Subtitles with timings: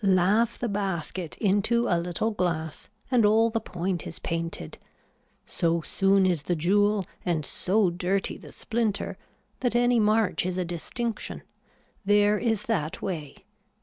[0.03, 4.75] Laugh the basket into a little glass and all the point is painted.
[5.45, 9.15] So soon is the jewel and so dirty the splinter
[9.59, 11.43] that any march is a distinction.
[12.03, 13.45] There is that way.